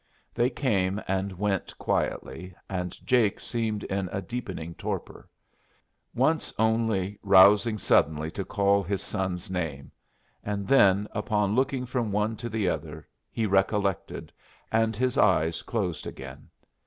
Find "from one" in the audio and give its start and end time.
11.85-12.35